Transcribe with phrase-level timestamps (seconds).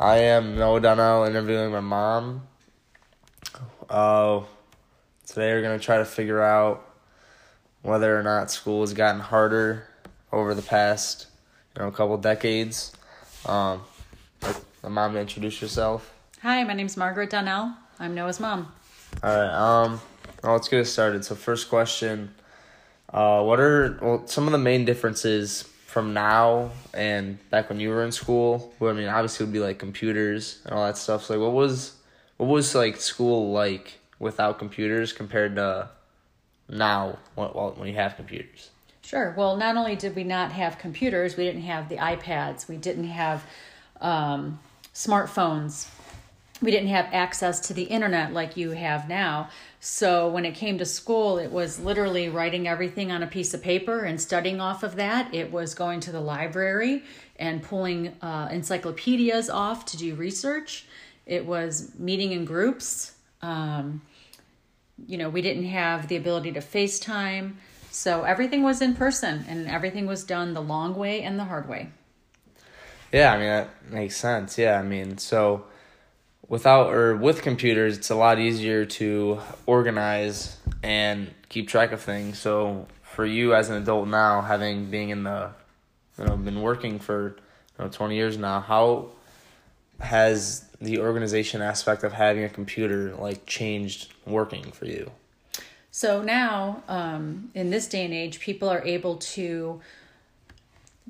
[0.00, 2.48] I am Noah Donnell interviewing my mom.
[3.90, 4.40] Uh,
[5.26, 6.88] today we're going to try to figure out
[7.82, 9.86] whether or not school has gotten harder
[10.32, 11.26] over the past,
[11.76, 12.94] you know, couple decades.
[13.44, 13.82] Um,
[14.82, 16.14] my mom, introduce yourself.
[16.40, 17.74] Hi, my name's Margaret Donnell.
[17.98, 18.72] I'm Noah's mom.
[19.22, 19.82] All right.
[19.82, 20.00] Um,
[20.42, 21.26] well, let's get it started.
[21.26, 22.32] So, first question:
[23.12, 27.88] uh, What are well some of the main differences from now and back when you
[27.88, 28.72] were in school?
[28.78, 31.24] Well, I mean, obviously, it would be like computers and all that stuff.
[31.24, 31.96] So, like, what was
[32.36, 35.90] what was like school like without computers compared to
[36.68, 38.70] now when when you have computers?
[39.02, 39.34] Sure.
[39.36, 43.08] Well, not only did we not have computers, we didn't have the iPads, we didn't
[43.08, 43.44] have
[44.00, 44.60] um,
[44.94, 45.88] smartphones,
[46.62, 49.48] we didn't have access to the internet like you have now.
[49.80, 53.62] So when it came to school, it was literally writing everything on a piece of
[53.62, 55.34] paper and studying off of that.
[55.34, 57.02] It was going to the library
[57.38, 60.84] and pulling uh, encyclopedias off to do research.
[61.24, 63.12] It was meeting in groups.
[63.40, 64.02] Um,
[65.06, 67.54] you know, we didn't have the ability to FaceTime.
[67.90, 71.68] So everything was in person and everything was done the long way and the hard
[71.68, 71.88] way.
[73.12, 74.58] Yeah, I mean, that makes sense.
[74.58, 75.64] Yeah, I mean, so
[76.48, 82.38] without or with computers, it's a lot easier to organize and keep track of things.
[82.38, 85.50] So for you as an adult now, having being in the,
[86.18, 87.36] you know, been working for
[87.78, 89.10] you know, 20 years now, how
[90.00, 95.10] has the organization aspect of having a computer like changed working for you?
[95.92, 99.80] So now, um, in this day and age, people are able to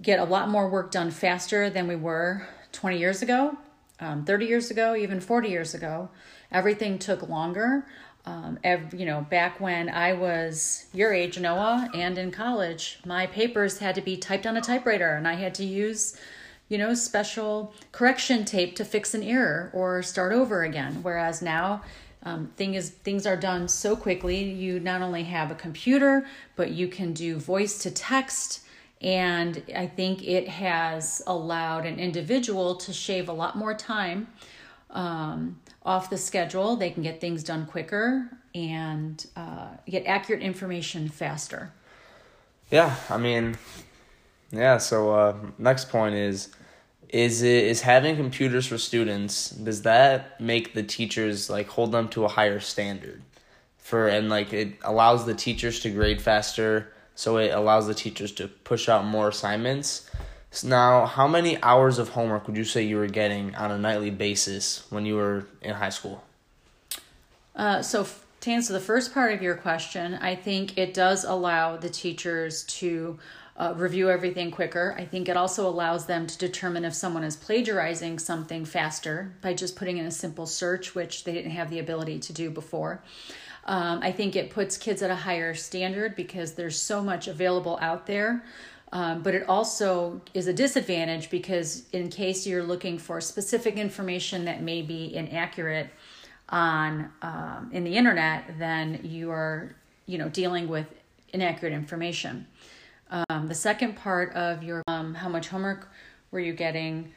[0.00, 3.56] get a lot more work done faster than we were 20 years ago
[4.00, 6.08] um, 30 years ago, even 40 years ago,
[6.50, 7.86] everything took longer.
[8.26, 13.26] Um, every, you know, back when I was your age, Noah, and in college, my
[13.26, 16.16] papers had to be typed on a typewriter, and I had to use,
[16.68, 20.98] you know, special correction tape to fix an error or start over again.
[21.02, 21.82] Whereas now,
[22.22, 24.42] um, thing is, things are done so quickly.
[24.42, 26.26] You not only have a computer,
[26.56, 28.60] but you can do voice to text
[29.00, 34.28] and I think it has allowed an individual to shave a lot more time
[34.90, 36.76] um, off the schedule.
[36.76, 41.72] They can get things done quicker and uh, get accurate information faster.
[42.70, 43.56] Yeah, I mean,
[44.50, 44.78] yeah.
[44.78, 46.50] So uh, next point is,
[47.08, 49.50] is it is having computers for students?
[49.50, 53.22] Does that make the teachers like hold them to a higher standard?
[53.78, 58.32] For and like it allows the teachers to grade faster so it allows the teachers
[58.32, 60.08] to push out more assignments.
[60.52, 63.76] So now, how many hours of homework would you say you were getting on a
[63.76, 66.24] nightly basis when you were in high school?
[67.54, 71.24] Uh, so, f- to answer the first part of your question, I think it does
[71.24, 73.18] allow the teachers to
[73.60, 74.94] uh, review everything quicker.
[74.98, 79.52] I think it also allows them to determine if someone is plagiarizing something faster by
[79.52, 83.02] just putting in a simple search, which they didn't have the ability to do before.
[83.66, 87.78] Um, I think it puts kids at a higher standard because there's so much available
[87.82, 88.42] out there.
[88.92, 94.46] Um, but it also is a disadvantage because in case you're looking for specific information
[94.46, 95.90] that may be inaccurate
[96.48, 100.86] on um, in the internet, then you are you know dealing with
[101.34, 102.46] inaccurate information.
[103.10, 105.90] Um, the second part of your um, how much homework
[106.30, 107.12] were you getting?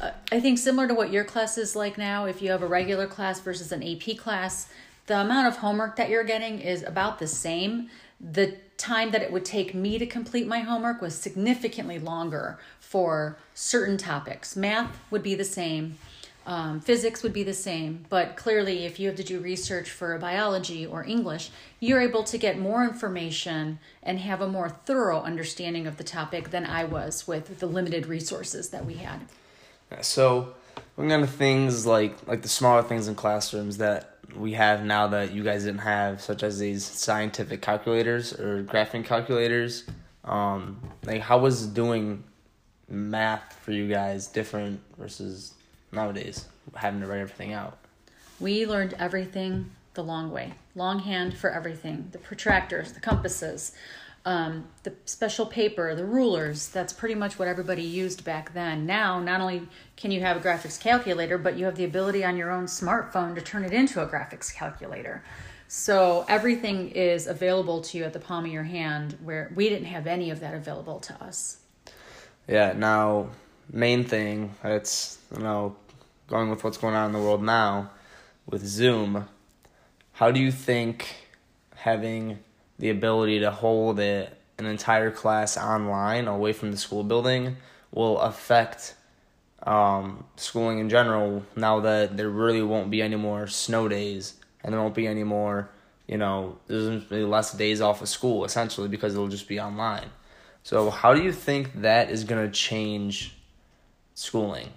[0.00, 2.24] Uh, I think similar to what your class is like now.
[2.24, 4.68] If you have a regular class versus an AP class,
[5.06, 7.88] the amount of homework that you're getting is about the same.
[8.20, 13.36] The time that it would take me to complete my homework was significantly longer for
[13.54, 14.56] certain topics.
[14.56, 15.98] Math would be the same,
[16.44, 20.18] um, physics would be the same, but clearly, if you have to do research for
[20.18, 25.86] biology or English, you're able to get more information and have a more thorough understanding
[25.86, 29.20] of the topic than I was with the limited resources that we had.
[30.00, 30.54] So,
[30.96, 35.32] looking at things like like the smaller things in classrooms that we have now that
[35.32, 39.84] you guys didn't have, such as these scientific calculators or graphing calculators.
[40.24, 42.24] Um, like, how was doing
[42.88, 45.54] math for you guys different versus
[45.92, 47.78] nowadays having to write everything out?
[48.40, 53.72] We learned everything the long way, longhand for everything the protractors, the compasses,
[54.24, 56.68] um, the special paper, the rulers.
[56.68, 58.86] That's pretty much what everybody used back then.
[58.86, 62.36] Now, not only can you have a graphics calculator, but you have the ability on
[62.36, 65.22] your own smartphone to turn it into a graphics calculator.
[65.68, 69.86] So everything is available to you at the palm of your hand, where we didn't
[69.86, 71.58] have any of that available to us.
[72.46, 72.74] Yeah.
[72.74, 73.28] Now,
[73.72, 75.74] main thing that's you know
[76.28, 77.90] going with what's going on in the world now
[78.46, 79.28] with Zoom.
[80.12, 81.14] How do you think
[81.74, 82.38] having
[82.78, 87.56] the ability to hold it, an entire class online away from the school building
[87.90, 88.94] will affect
[89.64, 94.72] um, schooling in general now that there really won't be any more snow days and
[94.72, 95.70] there won't be any more,
[96.06, 100.10] you know, there's be less days off of school essentially because it'll just be online.
[100.64, 103.34] So, how do you think that is going to change
[104.22, 104.70] schooling,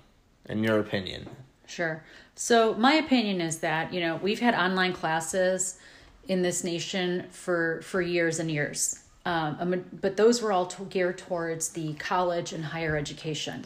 [0.50, 1.28] in your opinion?
[1.68, 2.04] Sure.
[2.36, 5.78] So, my opinion is that, you know, we've had online classes
[6.28, 9.00] in this nation for, for years and years.
[9.26, 13.66] Um, but those were all geared towards the college and higher education.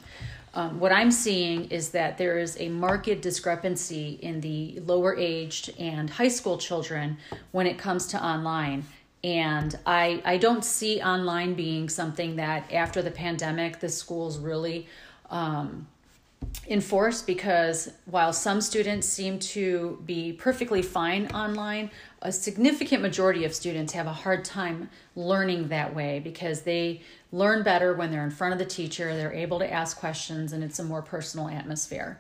[0.54, 5.74] Um, what I'm seeing is that there is a marked discrepancy in the lower aged
[5.78, 7.18] and high school children
[7.52, 8.86] when it comes to online.
[9.24, 14.88] And I, I don't see online being something that after the pandemic, the schools really
[15.30, 15.88] um,
[16.68, 21.90] enforce because while some students seem to be perfectly fine online,
[22.22, 27.64] a significant majority of students have a hard time learning that way because they learn
[27.64, 30.80] better when they're in front of the teacher, they're able to ask questions, and it's
[30.80, 32.20] a more personal atmosphere.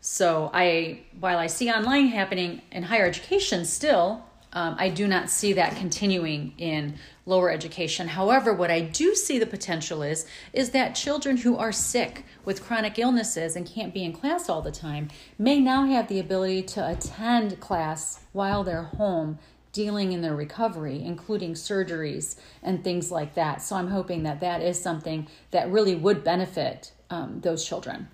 [0.00, 5.30] So, I while I see online happening in higher education still, um, I do not
[5.30, 8.08] see that continuing in lower education.
[8.08, 12.62] However, what I do see the potential is is that children who are sick with
[12.62, 15.08] chronic illnesses and can't be in class all the time
[15.38, 19.38] may now have the ability to attend class while they're home
[19.72, 23.62] dealing in their recovery, including surgeries and things like that.
[23.62, 28.08] So I'm hoping that that is something that really would benefit um, those children.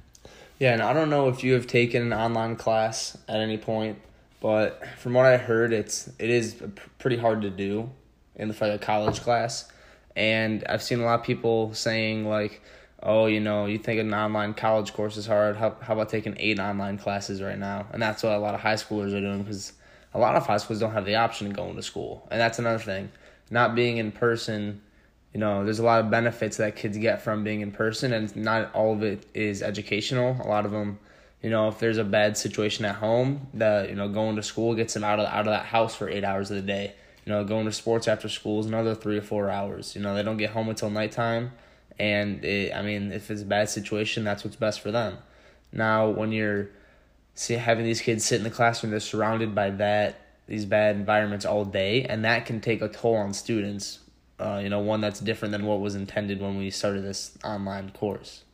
[0.61, 3.99] Yeah, and I don't know if you have taken an online class at any point,
[4.41, 6.63] but from what I heard, it's it is
[6.99, 7.91] pretty hard to do
[8.37, 9.71] in the for the college class,
[10.15, 12.63] and I've seen a lot of people saying like,
[13.03, 15.57] "Oh, you know, you think an online college course is hard?
[15.57, 18.61] How how about taking eight online classes right now?" And that's what a lot of
[18.61, 19.73] high schoolers are doing because
[20.15, 22.59] a lot of high schools don't have the option of going to school, and that's
[22.59, 23.11] another thing.
[23.51, 24.83] Not being in person,
[25.33, 28.35] you know, there's a lot of benefits that kids get from being in person, and
[28.37, 30.41] not all of it is educational.
[30.43, 30.99] A lot of them
[31.43, 34.75] you know, if there's a bad situation at home, that you know, going to school
[34.75, 36.95] gets them out of out of that house for eight hours of the day.
[37.25, 39.95] You know, going to sports after school is another three or four hours.
[39.95, 41.53] You know, they don't get home until nighttime,
[41.99, 45.19] and it, I mean, if it's a bad situation, that's what's best for them.
[45.73, 46.71] Now, when you're
[47.35, 51.45] see having these kids sit in the classroom, they're surrounded by that these bad environments
[51.45, 54.01] all day, and that can take a toll on students.
[54.41, 57.91] Uh, you know, one that's different than what was intended when we started this online
[57.91, 58.45] course.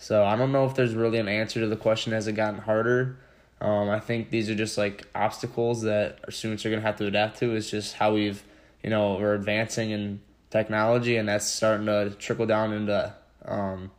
[0.00, 2.58] So I don't know if there's really an answer to the question has it gotten
[2.58, 3.18] harder.
[3.60, 7.06] Um, I think these are just like obstacles that our students are gonna have to
[7.06, 7.54] adapt to.
[7.54, 8.42] It's just how we've,
[8.82, 13.14] you know, we're advancing in technology, and that's starting to trickle down into
[13.44, 13.90] um,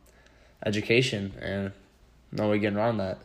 [0.66, 1.70] education, and
[2.32, 3.18] no way getting around that.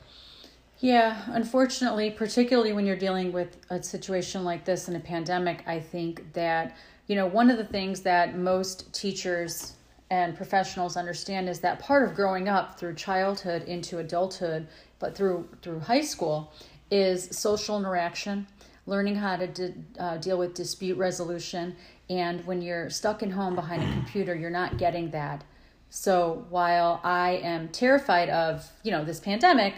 [0.79, 5.79] Yeah, unfortunately, particularly when you're dealing with a situation like this in a pandemic, I
[5.79, 6.77] think that
[7.07, 9.73] you know one of the things that most teachers
[10.09, 14.67] and professionals understand is that part of growing up through childhood into adulthood
[14.99, 16.53] but through through high school
[16.89, 18.47] is social interaction
[18.85, 21.75] learning how to de- uh, deal with dispute resolution
[22.09, 25.43] and when you're stuck in home behind a computer you're not getting that.
[25.89, 29.75] So while i am terrified of you know this pandemic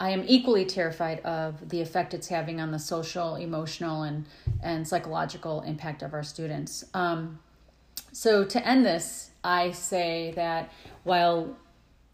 [0.00, 4.26] i am equally terrified of the effect it's having on the social emotional and
[4.62, 6.84] and psychological impact of our students.
[6.94, 7.38] Um,
[8.12, 10.72] so to end this I say that
[11.04, 11.56] while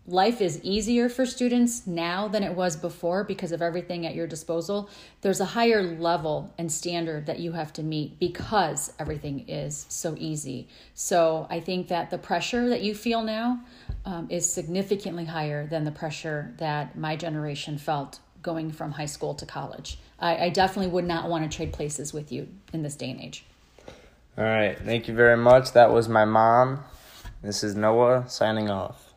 [0.06, 4.26] life is easier for students now than it was before because of everything at your
[4.26, 9.86] disposal, there's a higher level and standard that you have to meet because everything is
[9.88, 10.66] so easy.
[10.94, 13.60] So I think that the pressure that you feel now
[14.04, 19.34] um, is significantly higher than the pressure that my generation felt going from high school
[19.34, 19.98] to college.
[20.18, 23.20] I, I definitely would not want to trade places with you in this day and
[23.20, 23.44] age.
[24.40, 24.78] All right.
[24.78, 25.72] Thank you very much.
[25.72, 26.82] That was my mom.
[27.42, 29.09] This is Noah signing off.